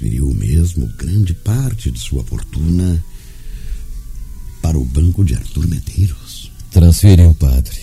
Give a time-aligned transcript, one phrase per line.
[0.00, 3.04] Transferiu mesmo grande parte de sua fortuna
[4.62, 6.50] para o banco de Arthur Medeiros.
[6.70, 7.78] Transferiu, padre.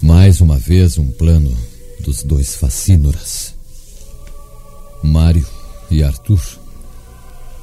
[0.00, 1.52] Mais uma vez um plano
[2.04, 3.54] dos dois facínoras.
[5.02, 5.46] Mário
[5.90, 6.40] e Arthur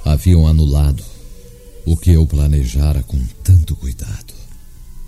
[0.04, 1.04] haviam anulado
[1.86, 4.34] o que eu planejara com tanto cuidado.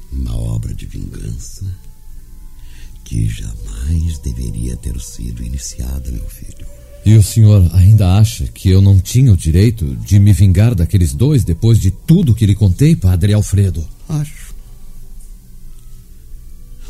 [0.10, 1.66] Uma obra de vingança
[3.04, 6.85] que jamais deveria ter sido iniciada, meu filho.
[7.06, 11.14] E o senhor ainda acha que eu não tinha o direito de me vingar daqueles
[11.14, 13.88] dois depois de tudo que lhe contei, padre Alfredo?
[14.10, 14.56] Acho.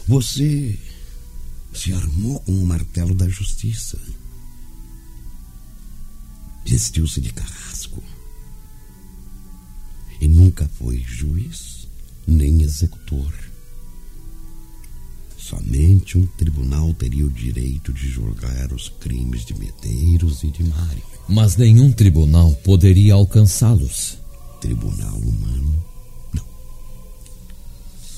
[0.07, 0.79] Você
[1.73, 3.99] se armou com o martelo da justiça.
[6.65, 8.01] Vestiu-se de carrasco.
[10.21, 11.89] E nunca foi juiz
[12.25, 13.33] nem executor.
[15.47, 21.03] Somente um tribunal teria o direito de julgar os crimes de Medeiros e de Mário.
[21.29, 24.17] Mas nenhum tribunal poderia alcançá-los.
[24.59, 25.85] Tribunal humano,
[26.33, 26.43] não.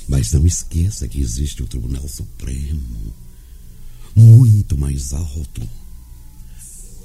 [0.08, 3.14] Mas não esqueça que existe o Tribunal Supremo,
[4.16, 5.70] muito mais alto,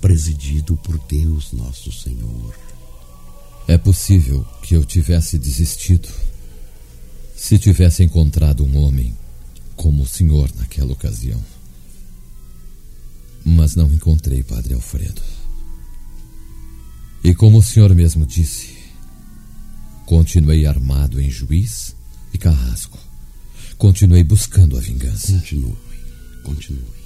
[0.00, 2.56] presidido por Deus Nosso Senhor.
[3.66, 6.08] É possível que eu tivesse desistido
[7.34, 9.16] se tivesse encontrado um homem
[9.82, 11.44] como o senhor naquela ocasião.
[13.44, 15.20] Mas não encontrei, Padre Alfredo.
[17.24, 18.76] E como o senhor mesmo disse,
[20.06, 21.96] continuei armado em juiz
[22.32, 22.96] e carrasco.
[23.76, 25.32] Continuei buscando a vingança.
[25.32, 25.76] Continue,
[26.44, 27.02] continue.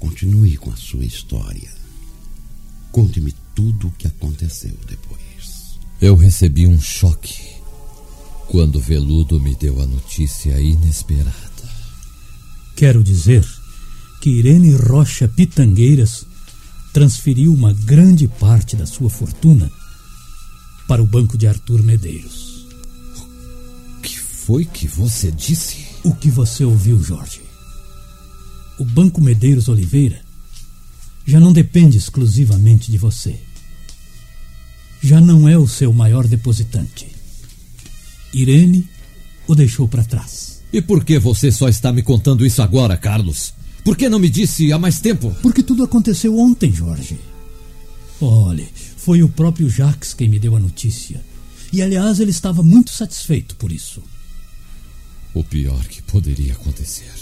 [0.00, 1.70] Continue com a sua história.
[2.90, 5.78] Conte-me tudo o que aconteceu depois.
[6.00, 7.57] Eu recebi um choque
[8.58, 11.30] quando Veludo me deu a notícia inesperada.
[12.74, 13.46] Quero dizer
[14.20, 16.26] que Irene Rocha Pitangueiras
[16.92, 19.70] transferiu uma grande parte da sua fortuna
[20.88, 22.66] para o banco de Arthur Medeiros.
[23.96, 25.86] O que foi que você disse?
[26.02, 27.42] O que você ouviu, Jorge?
[28.76, 30.20] O Banco Medeiros Oliveira
[31.24, 33.38] já não depende exclusivamente de você.
[35.00, 37.17] Já não é o seu maior depositante.
[38.32, 38.86] Irene
[39.46, 40.62] o deixou para trás.
[40.72, 43.54] E por que você só está me contando isso agora, Carlos?
[43.82, 45.34] Por que não me disse há mais tempo?
[45.40, 47.18] Porque tudo aconteceu ontem, Jorge.
[48.20, 51.22] Olhe, foi o próprio Jacques quem me deu a notícia.
[51.72, 54.02] E aliás, ele estava muito satisfeito por isso.
[55.32, 57.12] O pior que poderia acontecer.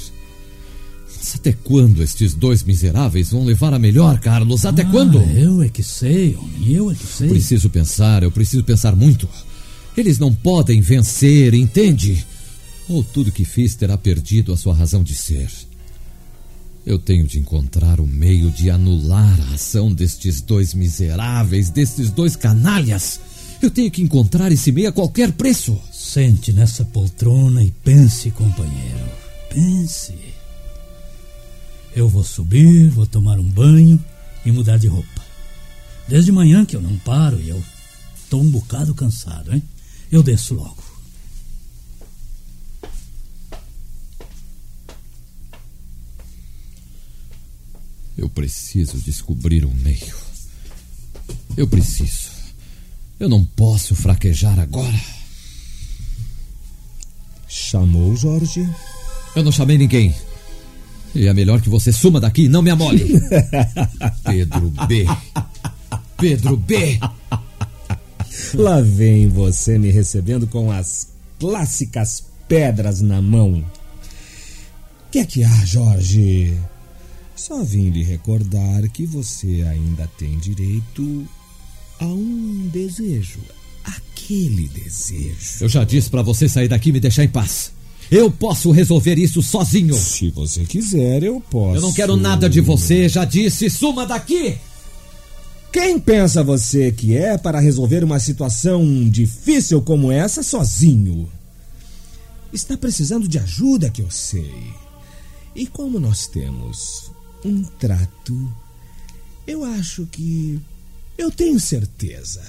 [1.16, 4.64] Mas até quando estes dois miseráveis vão levar a melhor, Carlos?
[4.64, 5.20] Até ah, quando?
[5.22, 7.28] Eu é que sei, homem, eu é que sei.
[7.28, 9.28] Preciso pensar, eu preciso pensar muito.
[9.96, 12.24] Eles não podem vencer, entende?
[12.88, 15.50] Ou tudo que fiz terá perdido a sua razão de ser.
[16.84, 22.36] Eu tenho de encontrar o meio de anular a ação destes dois miseráveis, destes dois
[22.36, 23.18] canalhas.
[23.60, 25.76] Eu tenho que encontrar esse meio a qualquer preço.
[25.90, 29.10] Sente nessa poltrona e pense, companheiro.
[29.50, 30.14] Pense.
[31.94, 34.02] Eu vou subir, vou tomar um banho
[34.44, 35.24] e mudar de roupa.
[36.06, 37.60] Desde manhã que eu não paro e eu
[38.22, 39.62] estou um bocado cansado, hein?
[40.10, 40.76] Eu desço logo.
[48.16, 50.14] Eu preciso descobrir um meio.
[51.56, 52.30] Eu preciso.
[53.18, 55.00] Eu não posso fraquejar agora.
[57.48, 58.68] Chamou Jorge?
[59.34, 60.14] Eu não chamei ninguém.
[61.14, 63.04] E é melhor que você suma daqui e não me amole.
[64.24, 65.06] Pedro B.
[66.18, 66.98] Pedro B.
[68.54, 73.64] Lá vem você me recebendo com as clássicas pedras na mão.
[75.10, 76.56] Que é que há, Jorge?
[77.34, 81.26] Só vim lhe recordar que você ainda tem direito
[82.00, 83.40] a um desejo.
[83.84, 85.58] Aquele desejo.
[85.60, 87.72] Eu já disse para você sair daqui e me deixar em paz.
[88.10, 89.94] Eu posso resolver isso sozinho.
[89.94, 91.76] Se você quiser, eu posso.
[91.76, 93.68] Eu não quero nada de você, já disse.
[93.68, 94.56] Suma daqui!
[95.76, 101.30] Quem pensa você que é para resolver uma situação difícil como essa sozinho?
[102.50, 104.72] Está precisando de ajuda, que eu sei.
[105.54, 107.12] E como nós temos
[107.44, 108.56] um trato,
[109.46, 110.58] eu acho que.
[111.18, 112.42] Eu tenho certeza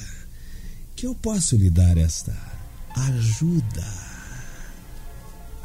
[0.95, 2.33] que eu posso lhe dar esta
[2.95, 3.85] ajuda.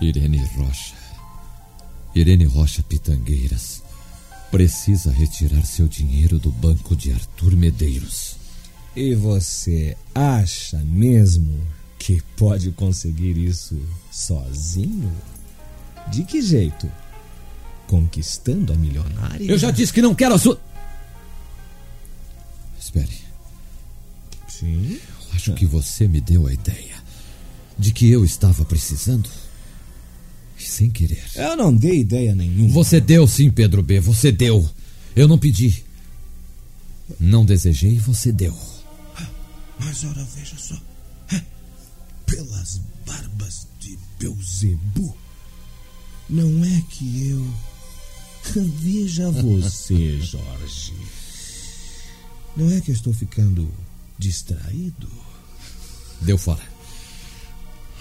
[0.00, 0.97] Irene Rocha.
[2.12, 3.85] Irene Rocha Pitangueiras.
[4.53, 8.37] Precisa retirar seu dinheiro do banco de Arthur Medeiros.
[8.95, 11.59] E você acha mesmo
[11.99, 15.11] que pode conseguir isso sozinho?
[16.11, 16.87] De que jeito?
[17.87, 19.51] Conquistando a milionária?
[19.51, 20.61] Eu já disse que não quero a sua.
[22.79, 23.23] Espere.
[24.47, 25.01] Sim.
[25.01, 26.97] Eu acho que você me deu a ideia
[27.79, 29.31] de que eu estava precisando.
[30.67, 31.23] Sem querer.
[31.35, 32.73] Eu não dei ideia nenhuma.
[32.73, 34.00] Você deu sim, Pedro B.
[34.00, 34.69] Você deu.
[35.14, 35.85] Eu não pedi.
[37.19, 38.56] Não desejei você deu.
[39.79, 40.81] Mas ora, veja só.
[42.26, 45.17] Pelas barbas de Beuzebu.
[46.29, 47.47] Não é que eu.
[48.81, 50.94] Veja você, Jorge.
[52.56, 53.69] Não é que eu estou ficando
[54.19, 55.08] distraído?
[56.20, 56.62] Deu fora.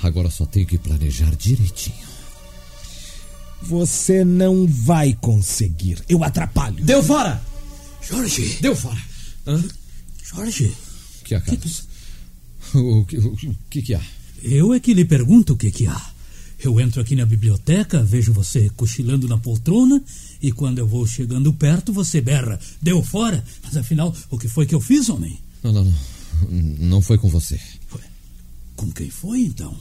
[0.01, 2.07] Agora só tenho que planejar direitinho.
[3.63, 5.99] Você não vai conseguir.
[6.09, 6.83] Eu atrapalho.
[6.83, 7.41] Deu fora!
[8.01, 8.57] Jorge!
[8.61, 9.01] Deu fora!
[9.45, 9.63] Hã?
[10.23, 10.75] Jorge!
[11.21, 11.85] O que há, Carlos?
[12.73, 14.01] O, que, o, o que, que há?
[14.41, 16.11] Eu é que lhe pergunto o que que há.
[16.63, 20.01] Eu entro aqui na biblioteca, vejo você cochilando na poltrona
[20.41, 22.59] e quando eu vou chegando perto você berra.
[22.81, 23.43] Deu fora?
[23.63, 25.39] Mas afinal, o que foi que eu fiz, homem?
[25.63, 25.93] Não, não, não.
[26.49, 27.59] Não foi com você.
[27.87, 28.01] Foi.
[28.75, 29.75] Com quem foi então?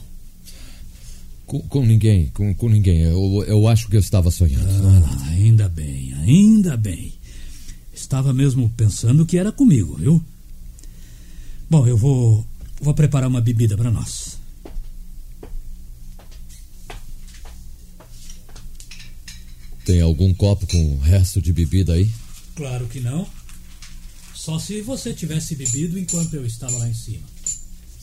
[1.51, 3.01] Com, com ninguém, com, com ninguém.
[3.01, 4.65] Eu, eu acho que eu estava sonhando.
[4.65, 7.13] Ah, ainda bem, ainda bem.
[7.93, 10.23] Estava mesmo pensando que era comigo, viu?
[11.69, 12.47] Bom, eu vou,
[12.79, 14.39] vou preparar uma bebida para nós.
[19.83, 22.09] Tem algum copo com resto de bebida aí?
[22.55, 23.27] Claro que não.
[24.33, 27.27] Só se você tivesse bebido enquanto eu estava lá em cima.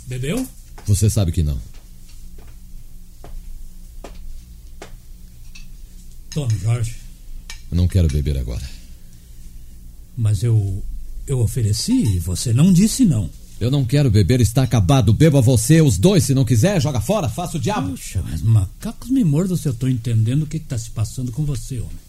[0.07, 0.47] Bebeu?
[0.87, 1.59] Você sabe que não.
[6.31, 6.95] Tome, Jorge.
[7.71, 8.69] Eu não quero beber agora.
[10.17, 10.83] Mas eu.
[11.27, 13.29] Eu ofereci e você não disse não.
[13.61, 15.13] Eu não quero beber, está acabado.
[15.13, 16.25] Beba você, os dois.
[16.25, 17.91] Se não quiser, joga fora, faça o diabo.
[17.91, 21.45] Puxa, mas macacos me mordam se eu estou entendendo o que está se passando com
[21.45, 22.09] você, homem.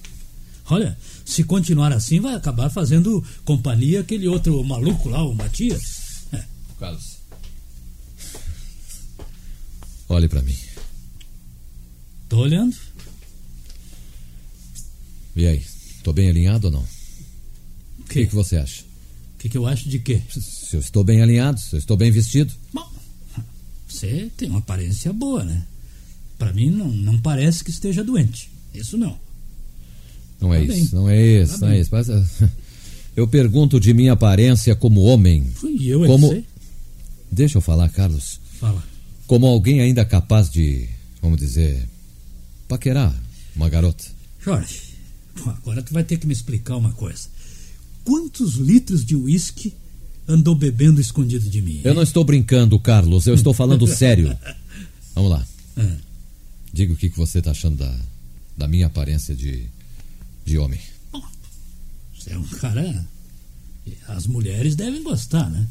[0.69, 0.95] Olha,
[1.25, 6.27] se continuar assim, vai acabar fazendo companhia aquele outro maluco lá, o Matias.
[6.31, 6.44] É.
[6.80, 7.18] Carlos.
[10.07, 10.56] Olhe para mim.
[12.30, 12.75] Tô olhando.
[15.39, 15.62] E aí,
[16.03, 16.81] tô bem alinhado ou não?
[16.81, 18.21] O Que?
[18.24, 18.81] que, que você acha?
[18.81, 20.21] O que, que eu acho de quê?
[20.30, 22.53] Se eu estou bem alinhado, se eu estou bem vestido.
[22.74, 22.86] Bom,
[23.88, 25.65] você tem uma aparência boa, né?
[26.38, 28.50] Para mim não, não parece que esteja doente.
[28.74, 29.18] Isso não.
[30.41, 31.95] Não é Tá isso, não é isso, Tá não é isso.
[31.95, 32.50] Eh,
[33.15, 35.47] eu pergunto de minha aparência como homem.
[35.63, 36.44] E eu é Como-.
[37.31, 38.41] Deixa eu falar, Carlos.
[38.59, 38.83] Fala.
[39.25, 40.86] Como alguém ainda capaz de,
[41.21, 41.88] vamos dizer,
[42.68, 43.15] paquerar
[43.56, 44.03] uma garota.
[44.44, 44.81] Jorge,
[45.44, 47.27] bom, agora tu vai ter que me explicar uma coisa.
[48.03, 49.74] Quantos litros de uísque
[50.27, 51.81] andou bebendo escondido de mim?
[51.84, 54.38] Eu não estou brincando, Carlos, eu estou falando sério.
[55.15, 55.46] Vamos lá.
[55.77, 55.98] Ah,
[56.72, 57.96] Diga o que que você está achando da,
[58.58, 59.65] da minha aparência de,
[60.46, 60.79] de homem.
[62.17, 63.08] Você é um cara.
[64.08, 65.65] As mulheres devem gostar, né?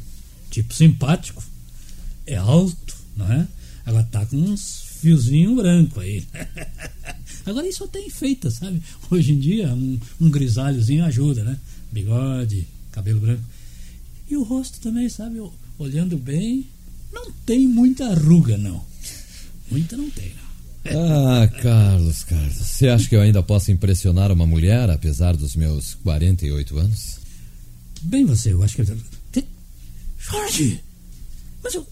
[0.50, 1.42] Tipo simpático.
[2.26, 3.46] É alto, não é?
[3.87, 6.26] Agora tá com uns fiozinhos brancos aí.
[7.47, 8.83] Agora isso até enfeita, sabe?
[9.11, 11.59] Hoje em dia, um, um grisalhozinho ajuda, né?
[11.92, 13.42] Bigode, cabelo branco.
[14.30, 15.40] E o rosto também, sabe?
[15.78, 16.66] Olhando bem,
[17.12, 18.85] não tem muita ruga, não.
[19.71, 20.49] Muita não tem, não.
[20.90, 25.95] Ah, Carlos, Carlos, você acha que eu ainda posso impressionar uma mulher, apesar dos meus
[25.97, 27.18] 48 anos?
[28.02, 28.85] Bem você, eu acho que.
[29.33, 29.45] Que-
[30.18, 30.80] Jorge!
[31.62, 31.87] Mas eu.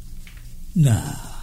[0.75, 1.37] Não.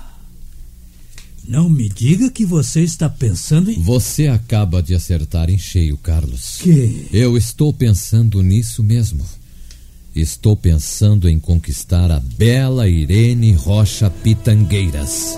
[1.48, 3.80] Não me diga que você está pensando em.
[3.82, 6.60] Você acaba de acertar em cheio, Carlos.
[6.62, 7.08] Que?
[7.12, 9.26] Eu estou pensando nisso mesmo.
[10.16, 15.38] Estou pensando em conquistar a bela Irene Rocha Pitangueiras.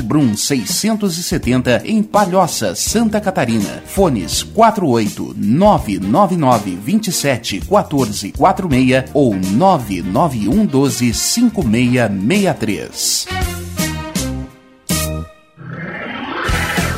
[0.01, 3.81] Brum 670 em Palhoça, Santa Catarina.
[3.85, 13.40] Fones 48 999 27 14 46 ou 991 12 5663.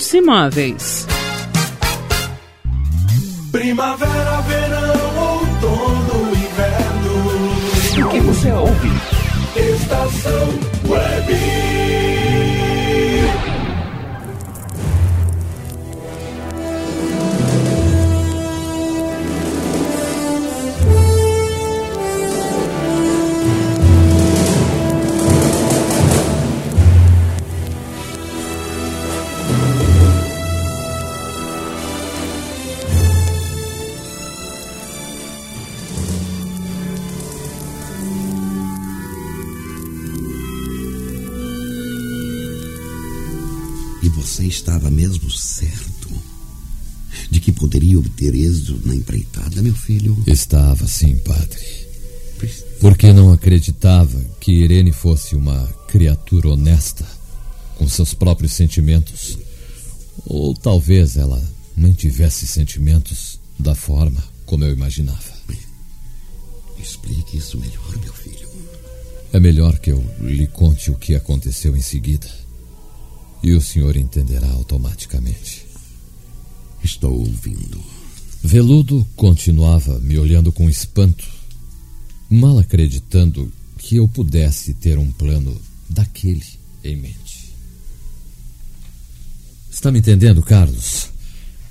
[0.00, 1.06] Hits Imóveis.
[3.52, 8.06] Primavera, verão, outono, inverno.
[8.06, 8.88] O que você ouve?
[9.54, 10.48] Estação
[10.88, 11.79] Web.
[44.60, 46.10] Estava mesmo certo
[47.30, 50.22] de que poderia obter êxito na empreitada, meu filho?
[50.26, 51.60] Estava sim, padre.
[52.78, 57.06] Porque não acreditava que Irene fosse uma criatura honesta,
[57.76, 59.38] com seus próprios sentimentos.
[60.26, 61.42] Ou talvez ela
[61.76, 65.30] não tivesse sentimentos da forma como eu imaginava.
[66.78, 68.48] Explique isso melhor, meu filho.
[69.32, 72.28] É melhor que eu lhe conte o que aconteceu em seguida.
[73.42, 75.66] E o senhor entenderá automaticamente.
[76.82, 77.82] Estou ouvindo.
[78.42, 81.26] Veludo continuava me olhando com espanto,
[82.28, 86.44] mal acreditando que eu pudesse ter um plano daquele
[86.82, 87.50] em mente.
[89.70, 91.08] Está me entendendo, Carlos?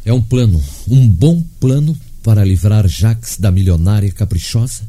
[0.06, 4.84] É um plano, um bom plano para livrar Jax da milionária caprichosa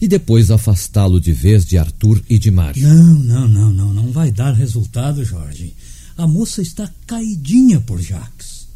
[0.00, 2.82] e depois afastá-lo de vez de Arthur e de Mário.
[2.82, 5.74] Não, não, não, não, não vai dar resultado, Jorge.
[6.16, 8.68] A moça está caidinha por Jax.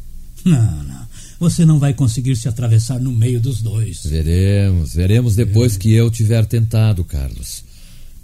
[0.43, 1.07] Não, não.
[1.39, 4.03] Você não vai conseguir se atravessar no meio dos dois.
[4.05, 5.79] Veremos, veremos depois é.
[5.79, 7.63] que eu tiver tentado, Carlos.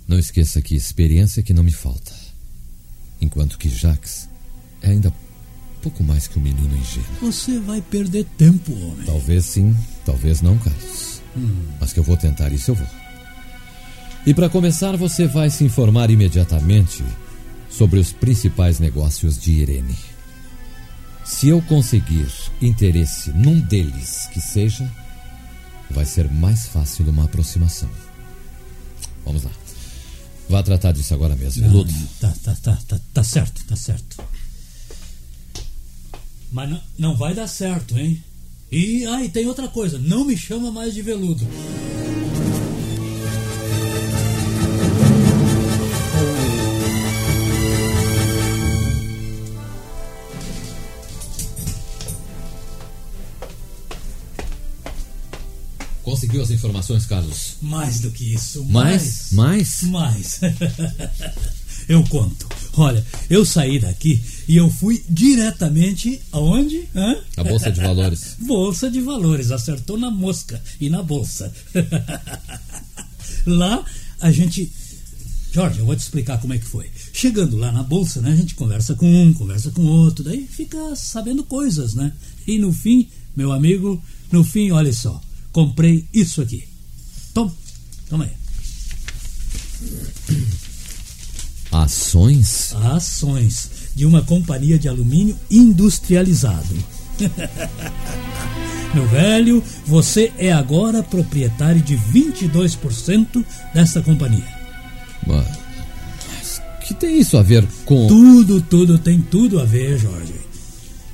[0.07, 2.13] Não esqueça que experiência que não me falta.
[3.19, 4.29] Enquanto que Jax
[4.81, 5.13] é ainda
[5.81, 7.09] pouco mais que um menino ingênuo.
[7.21, 9.05] Você vai perder tempo, homem.
[9.05, 9.75] Talvez sim,
[10.05, 11.21] talvez não, Carlos.
[11.35, 11.49] Hum.
[11.79, 12.87] Mas que eu vou tentar isso, eu vou.
[14.25, 17.03] E para começar, você vai se informar imediatamente
[17.71, 19.97] sobre os principais negócios de Irene.
[21.23, 22.27] Se eu conseguir
[22.61, 24.91] interesse num deles que seja,
[25.89, 27.89] vai ser mais fácil uma aproximação.
[29.25, 29.51] Vamos lá.
[30.49, 31.93] Vá tratar disso agora mesmo, Veludo.
[32.19, 34.21] Tá, tá, tá, tá, tá certo, tá certo.
[36.51, 38.21] Mas não, não vai dar certo, hein?
[38.69, 41.45] E aí ah, tem outra coisa, não me chama mais de veludo.
[56.21, 57.55] Conseguiu as informações, Carlos?
[57.63, 58.63] Mais do que isso.
[58.65, 59.29] Mais?
[59.31, 59.81] Mais?
[59.81, 60.39] Mais.
[61.89, 62.47] eu conto.
[62.73, 66.87] Olha, eu saí daqui e eu fui diretamente aonde?
[66.95, 67.15] Hã?
[67.37, 68.35] A Bolsa de Valores.
[68.45, 71.51] bolsa de Valores, acertou na mosca e na bolsa.
[73.47, 73.83] lá
[74.19, 74.71] a gente.
[75.51, 76.87] Jorge, eu vou te explicar como é que foi.
[77.11, 80.95] Chegando lá na bolsa, né, a gente conversa com um, conversa com outro, daí fica
[80.95, 82.13] sabendo coisas, né?
[82.45, 83.99] E no fim, meu amigo,
[84.31, 85.19] no fim, olha só,
[85.51, 86.63] comprei isso aqui.
[87.33, 87.53] Toma,
[88.09, 88.31] toma aí.
[91.71, 92.73] Ações?
[92.75, 96.75] Ações de uma companhia de alumínio industrializado.
[98.93, 104.47] Meu velho, você é agora proprietário de 22% dessa companhia.
[105.25, 108.07] Mas que tem isso a ver com.
[108.07, 110.33] Tudo, tudo, tem tudo a ver, Jorge.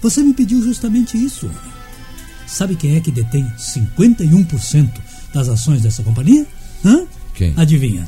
[0.02, 1.78] Você me pediu justamente isso, homem.
[2.48, 4.90] Sabe quem é que detém 51%
[5.34, 6.48] das ações dessa companhia?
[6.84, 7.06] Hã?
[7.34, 7.54] Quem?
[7.58, 8.08] Adivinha?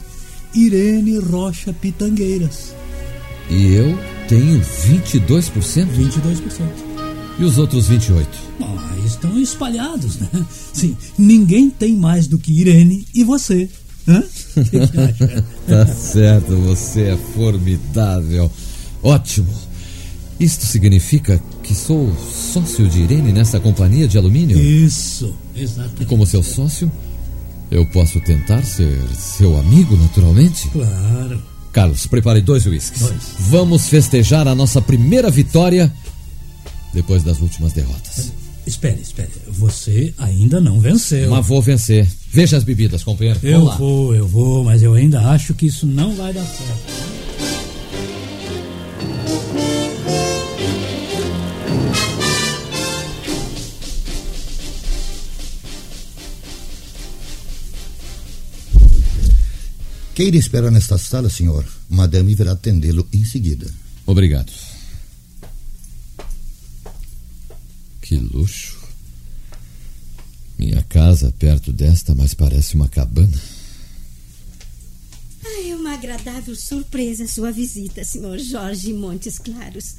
[0.55, 2.73] Irene Rocha Pitangueiras.
[3.49, 3.97] E eu
[4.27, 5.29] tenho 22%?
[5.29, 6.89] 22%.
[7.37, 8.25] E os outros 28%?
[8.61, 10.29] Ah, estão espalhados, né?
[10.73, 13.69] Sim, ninguém tem mais do que Irene e você.
[14.07, 14.23] Hã?
[15.67, 18.51] tá certo, você é formidável.
[19.03, 19.53] Ótimo.
[20.39, 24.59] Isto significa que sou sócio de Irene nessa companhia de alumínio?
[24.59, 26.01] Isso, exatamente.
[26.01, 26.91] E como seu sócio,
[27.69, 30.67] eu posso tentar ser seu amigo, naturalmente?
[30.69, 31.39] Claro.
[31.71, 33.03] Carlos, prepare dois uísques.
[33.37, 35.93] Vamos festejar a nossa primeira vitória
[36.91, 38.33] depois das últimas derrotas.
[38.65, 39.29] Espere, espere.
[39.49, 41.29] Você ainda não venceu.
[41.29, 42.07] Mas vou vencer.
[42.31, 43.39] Veja as bebidas, companheiro.
[43.43, 47.08] Eu vou, eu vou, mas eu ainda acho que isso não vai dar certo.
[60.19, 61.65] Queira esperar nesta sala, senhor.
[61.89, 63.73] Madame virá atendê-lo em seguida.
[64.05, 64.51] Obrigado.
[68.01, 68.77] Que luxo.
[70.57, 73.41] Minha casa perto desta, mas parece uma cabana.
[75.45, 79.95] Ah, é uma agradável surpresa sua visita, senhor Jorge Montes Claros.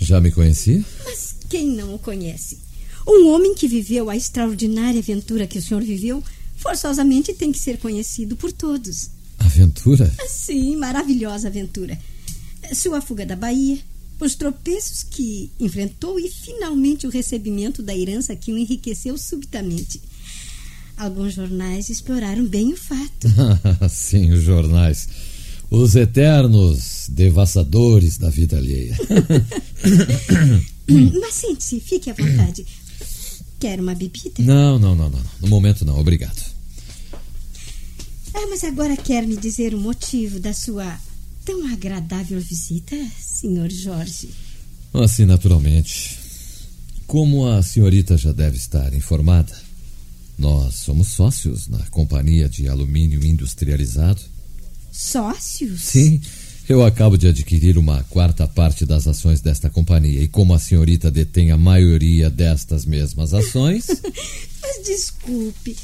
[0.00, 0.84] Já me conhecia?
[1.04, 2.58] Mas quem não o conhece?
[3.06, 6.20] Um homem que viveu a extraordinária aventura que o senhor viveu
[6.58, 9.10] forçosamente tem que ser conhecido por todos.
[9.38, 10.12] Aventura?
[10.28, 11.98] Sim, maravilhosa aventura.
[12.74, 13.78] Sua fuga da Bahia,
[14.20, 20.00] os tropeços que enfrentou e finalmente o recebimento da herança que o enriqueceu subitamente.
[20.96, 23.28] Alguns jornais exploraram bem o fato.
[23.88, 25.08] Sim, os jornais.
[25.70, 28.96] Os eternos devassadores da vida alheia.
[31.20, 32.66] Mas sente-se, fique à vontade.
[33.58, 34.42] Quer uma bebida?
[34.42, 35.20] Não, não, não, não.
[35.40, 36.40] No momento não, obrigado.
[38.34, 40.98] Ah, mas agora quer me dizer o motivo da sua
[41.44, 44.30] tão agradável visita, senhor Jorge?
[44.94, 46.18] Assim, naturalmente.
[47.06, 49.56] Como a senhorita já deve estar informada,
[50.38, 54.20] nós somos sócios na companhia de alumínio industrializado.
[54.92, 55.80] Sócios?
[55.80, 56.20] Sim.
[56.68, 61.10] Eu acabo de adquirir uma quarta parte das ações desta companhia e como a senhorita
[61.10, 63.86] detém a maioria destas mesmas ações.
[64.60, 65.74] mas desculpe,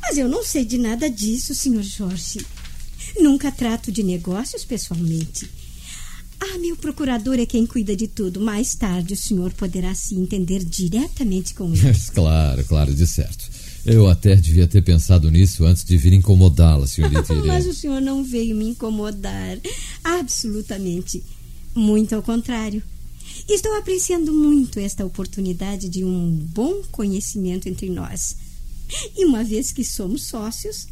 [0.00, 2.44] mas eu não sei de nada disso, senhor Jorge.
[3.20, 5.48] Nunca trato de negócios pessoalmente.
[6.40, 8.40] Ah, meu procurador é quem cuida de tudo.
[8.40, 11.96] Mais tarde o senhor poderá se entender diretamente com ele.
[12.12, 13.48] claro, claro, de certo.
[13.84, 17.34] Eu até devia ter pensado nisso antes de vir incomodá-la, senhorita.
[17.46, 19.58] Mas o senhor não veio me incomodar.
[20.04, 21.22] Absolutamente.
[21.74, 22.82] Muito ao contrário.
[23.48, 28.36] Estou apreciando muito esta oportunidade de um bom conhecimento entre nós.
[29.16, 30.86] E uma vez que somos sócios,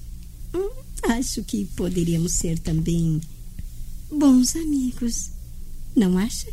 [0.54, 0.70] hum,
[1.02, 3.20] acho que poderíamos ser também
[4.10, 5.30] bons amigos.
[5.94, 6.46] Não acha?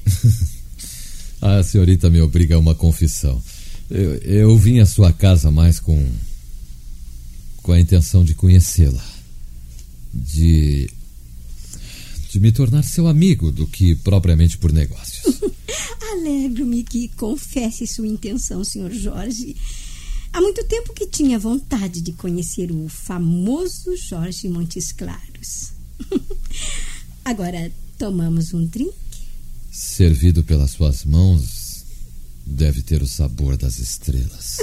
[1.42, 3.42] a senhorita me obriga a uma confissão.
[3.90, 6.06] Eu, eu vim à sua casa mais com.
[7.58, 9.06] com a intenção de conhecê-la.
[10.14, 10.90] De.
[12.30, 15.42] De me tornar seu amigo do que propriamente por negócios.
[16.12, 18.92] Alegro-me que confesse sua intenção, Sr.
[18.92, 19.56] Jorge.
[20.32, 25.72] Há muito tempo que tinha vontade de conhecer o famoso Jorge Montes Claros.
[27.26, 28.94] Agora tomamos um drink?
[29.72, 31.86] Servido pelas suas mãos,
[32.46, 34.58] deve ter o sabor das estrelas.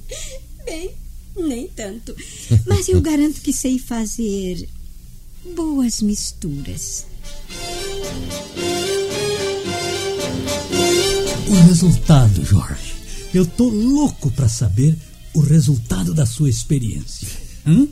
[0.64, 0.90] Bem,
[1.36, 2.14] nem tanto.
[2.66, 4.68] Mas eu garanto que sei fazer
[5.54, 7.06] boas misturas.
[11.48, 12.94] O resultado, Jorge.
[13.32, 14.96] Eu tô louco para saber
[15.34, 17.28] o resultado da sua experiência.
[17.66, 17.86] Hã?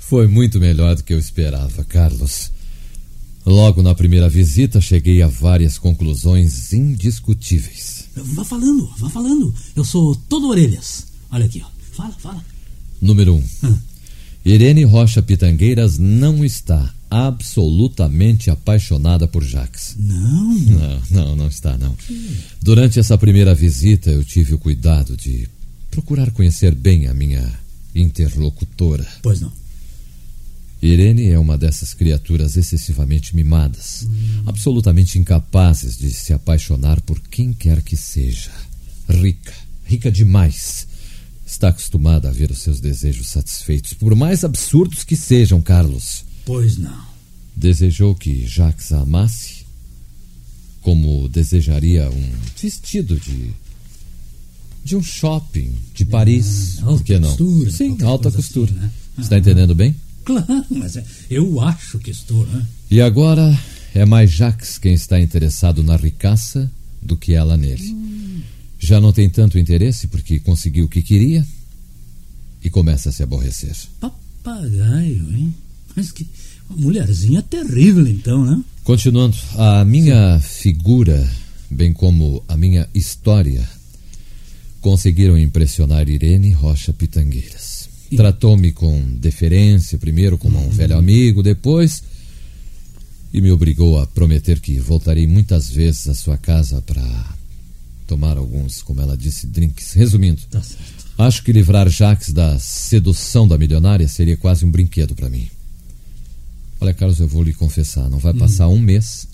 [0.00, 2.50] Foi muito melhor do que eu esperava, Carlos.
[3.44, 8.08] Logo na primeira visita, cheguei a várias conclusões indiscutíveis.
[8.16, 9.54] Vá falando, vá falando.
[9.76, 11.06] Eu sou todo orelhas.
[11.30, 11.68] Olha aqui, ó.
[11.92, 12.44] Fala, fala.
[13.00, 13.36] Número 1.
[13.36, 13.78] Um, hum.
[14.44, 19.96] Irene Rocha Pitangueiras não está absolutamente apaixonada por Jax.
[19.98, 20.54] Não?
[20.58, 21.96] Não, não, não está, não.
[22.60, 25.48] Durante essa primeira visita, eu tive o cuidado de
[25.90, 27.50] procurar conhecer bem a minha
[27.94, 29.06] interlocutora.
[29.22, 29.52] Pois não.
[30.82, 34.42] Irene é uma dessas criaturas excessivamente mimadas, hum.
[34.44, 38.50] absolutamente incapazes de se apaixonar por quem quer que seja.
[39.08, 39.54] Rica,
[39.86, 40.86] rica demais.
[41.46, 46.24] Está acostumada a ver os seus desejos satisfeitos, por mais absurdos que sejam, Carlos.
[46.44, 47.04] Pois não.
[47.54, 49.64] Desejou que Jacques a amasse,
[50.80, 52.30] como desejaria um
[52.60, 53.50] vestido de.
[54.82, 56.78] de um shopping de Paris.
[56.80, 57.28] Ah, Por que não?
[57.28, 58.70] Costura, Sim, alta costura.
[58.70, 58.90] Assim, né?
[59.18, 59.94] Está entendendo bem?
[60.24, 62.66] Claro, mas é, eu acho que estou, né?
[62.90, 63.56] E agora
[63.94, 67.90] é mais Jacques quem está interessado na ricaça do que ela nele.
[67.92, 68.42] Hum.
[68.84, 71.42] Já não tem tanto interesse porque conseguiu o que queria
[72.62, 73.74] e começa a se aborrecer.
[73.98, 75.54] Papagaio, hein?
[75.96, 76.28] Mas que
[76.68, 78.62] mulherzinha terrível, então, né?
[78.82, 81.26] Continuando, a minha figura,
[81.70, 83.66] bem como a minha história,
[84.82, 87.88] conseguiram impressionar Irene Rocha Pitangueiras.
[88.10, 88.16] E...
[88.16, 92.02] Tratou-me com deferência, primeiro como um velho amigo, depois.
[93.32, 97.33] E me obrigou a prometer que voltarei muitas vezes à sua casa para
[98.06, 99.92] tomar alguns, como ela disse, drinks.
[99.92, 100.62] Resumindo, tá
[101.18, 105.48] acho que livrar Jacques da sedução da milionária seria quase um brinquedo para mim.
[106.80, 109.26] Olha, Carlos, eu vou lhe confessar, não vai passar um mês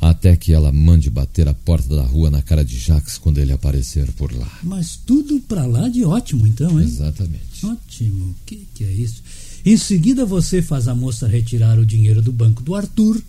[0.00, 3.52] até que ela mande bater a porta da rua na cara de Jacques quando ele
[3.52, 4.50] aparecer por lá.
[4.62, 6.86] Mas tudo para lá de ótimo, então, hein?
[6.86, 7.64] Exatamente.
[7.64, 8.26] Ótimo.
[8.26, 9.22] O que, que é isso?
[9.64, 13.20] Em seguida, você faz a moça retirar o dinheiro do banco do Arthur,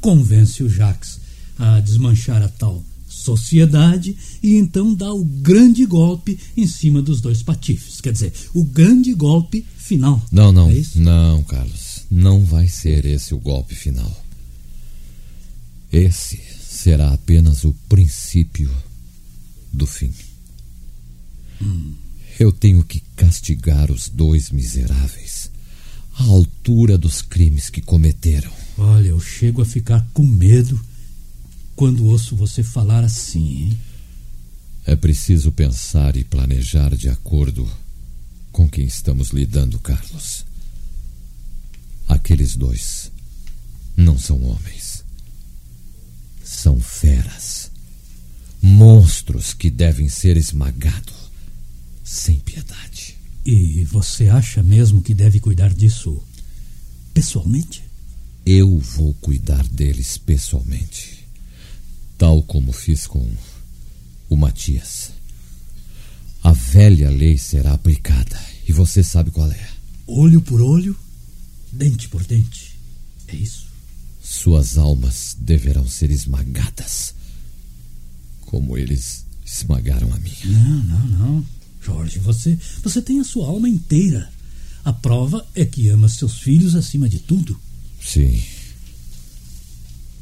[0.00, 1.20] convence o Jacques
[1.58, 2.82] a desmanchar a tal
[3.24, 8.00] sociedade e então dá o grande golpe em cima dos dois patifes.
[8.00, 10.22] Quer dizer, o grande golpe final.
[10.30, 10.70] Não, não.
[10.70, 14.24] É não, Carlos não vai ser esse o golpe final.
[15.92, 18.70] Esse será apenas o princípio
[19.72, 20.12] do fim.
[21.60, 21.94] Hum.
[22.38, 25.50] Eu tenho que castigar os dois miseráveis
[26.16, 28.52] à altura dos crimes que cometeram.
[28.78, 30.80] Olha, eu chego a ficar com medo
[31.74, 33.62] quando ouço você falar assim.
[33.62, 33.78] Hein?
[34.86, 37.68] É preciso pensar e planejar de acordo
[38.52, 40.44] com quem estamos lidando, Carlos.
[42.06, 43.10] Aqueles dois
[43.96, 45.04] não são homens.
[46.44, 47.70] São feras.
[48.60, 51.14] Monstros que devem ser esmagados
[52.02, 53.16] sem piedade.
[53.44, 56.22] E você acha mesmo que deve cuidar disso
[57.12, 57.82] pessoalmente?
[58.44, 61.13] Eu vou cuidar deles pessoalmente.
[62.16, 63.28] Tal como fiz com
[64.28, 65.12] o Matias.
[66.42, 69.68] A velha lei será aplicada e você sabe qual é.
[70.06, 70.96] Olho por olho,
[71.72, 72.78] dente por dente.
[73.28, 73.66] É isso.
[74.22, 77.14] Suas almas deverão ser esmagadas,
[78.42, 80.46] como eles esmagaram a minha.
[80.46, 81.46] Não, não, não.
[81.82, 84.30] Jorge, você, você tem a sua alma inteira.
[84.84, 87.58] A prova é que ama seus filhos acima de tudo.
[88.02, 88.42] Sim.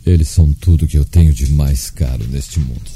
[0.05, 2.91] Eles são tudo que eu tenho de mais caro neste mundo.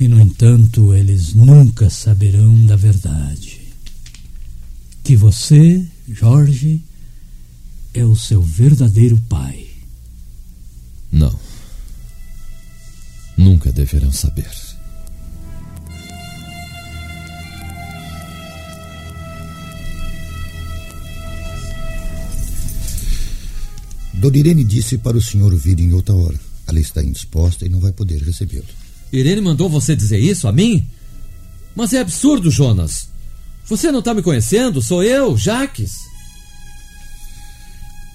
[0.00, 3.60] E, no entanto, eles nunca saberão da verdade.
[5.02, 6.82] Que você, Jorge,
[7.94, 9.66] é o seu verdadeiro pai.
[11.10, 11.38] Não.
[13.36, 14.67] Nunca deverão saber.
[24.18, 26.38] Dona Irene disse para o senhor vir em outra hora.
[26.66, 28.66] Ela está indisposta e não vai poder recebê-lo.
[29.12, 30.86] Irene mandou você dizer isso a mim?
[31.74, 33.08] Mas é absurdo, Jonas.
[33.66, 34.82] Você não está me conhecendo?
[34.82, 35.92] Sou eu, Jaques.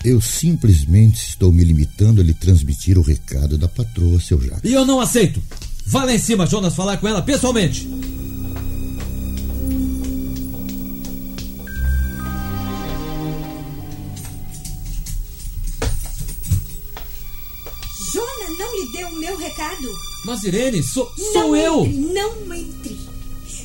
[0.03, 4.69] Eu simplesmente estou me limitando a lhe transmitir o recado da patroa, seu Jaques.
[4.69, 5.41] E eu não aceito.
[5.85, 7.87] Vá lá em cima, Jonas, falar com ela pessoalmente.
[20.33, 21.85] Mas, Irene, sou, não sou eu.
[21.85, 22.99] Entre, não entre.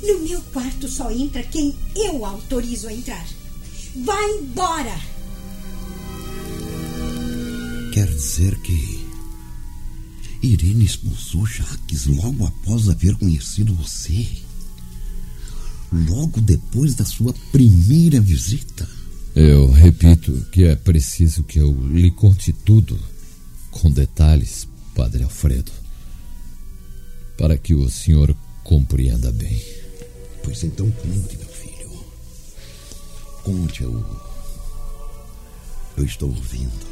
[0.02, 3.26] No meu quarto só entra quem eu autorizo a entrar.
[4.04, 4.94] Vá embora!
[7.90, 9.02] Quer dizer que
[10.42, 14.28] Irene expulsou Jaques logo após haver conhecido você?
[15.90, 18.86] Logo depois da sua primeira visita?
[19.34, 23.00] Eu repito que é preciso que eu lhe conte tudo,
[23.70, 25.77] com detalhes, Padre Alfredo,
[27.38, 29.62] para que o senhor compreenda bem.
[30.42, 32.04] Pois então conte, meu filho.
[33.44, 34.04] Conte, eu.
[35.96, 36.88] Eu estou ouvindo.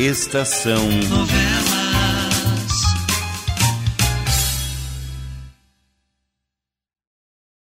[0.00, 1.59] Estação Novela.